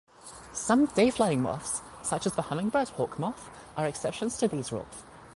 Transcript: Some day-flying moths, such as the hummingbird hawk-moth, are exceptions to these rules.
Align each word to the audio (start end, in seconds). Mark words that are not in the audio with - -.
Some 0.51 0.87
day-flying 0.87 1.43
moths, 1.43 1.83
such 2.01 2.25
as 2.25 2.33
the 2.33 2.41
hummingbird 2.41 2.89
hawk-moth, 2.89 3.51
are 3.77 3.85
exceptions 3.85 4.35
to 4.39 4.47
these 4.47 4.71
rules. 4.71 5.03